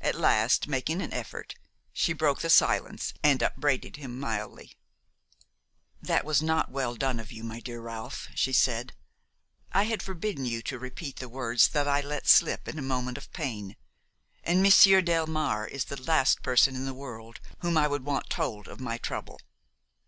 At 0.00 0.16
last, 0.16 0.66
making 0.66 1.00
an 1.00 1.12
effort, 1.12 1.54
she 1.92 2.12
broke 2.12 2.40
the 2.40 2.50
silence 2.50 3.14
and 3.22 3.44
upbraided 3.44 3.94
him 3.94 4.18
mildly. 4.18 4.76
"That 6.00 6.24
was 6.24 6.42
not 6.42 6.72
well 6.72 6.96
done 6.96 7.20
of 7.20 7.30
you, 7.30 7.44
my 7.44 7.60
dear 7.60 7.80
Ralph," 7.80 8.26
she 8.34 8.52
said. 8.52 8.92
"I 9.70 9.84
had 9.84 10.02
forbidden 10.02 10.46
you 10.46 10.62
to 10.62 10.80
repeat 10.80 11.18
the 11.20 11.28
words 11.28 11.68
that 11.68 11.86
I 11.86 12.00
let 12.00 12.26
slip 12.26 12.66
in 12.66 12.76
a 12.76 12.82
moment 12.82 13.18
of 13.18 13.32
pain, 13.32 13.76
and 14.42 14.64
Monsieur 14.64 15.00
Delmare 15.00 15.68
is 15.68 15.84
the 15.84 16.02
last 16.02 16.42
person 16.42 16.74
in 16.74 16.84
the 16.84 16.92
world 16.92 17.38
whom 17.60 17.78
I 17.78 17.86
should 17.86 18.04
want 18.04 18.28
told 18.28 18.66
of 18.66 18.80
my 18.80 18.98
trouble." 18.98 19.38